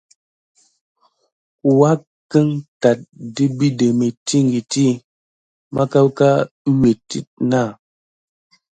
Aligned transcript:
Wuake 1.77 2.39
táte 2.81 3.01
ɗe 3.33 3.43
biɗé 3.57 3.87
mintikiti 3.99 4.85
mà 5.73 5.81
kilva 5.91 6.29
net 6.81 6.99
dik 7.09 7.27
na. 7.49 7.61